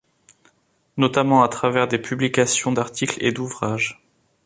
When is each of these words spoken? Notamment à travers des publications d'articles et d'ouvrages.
Notamment 0.97 1.43
à 1.43 1.47
travers 1.47 1.87
des 1.87 1.99
publications 1.99 2.71
d'articles 2.71 3.19
et 3.23 3.31
d'ouvrages. 3.31 4.01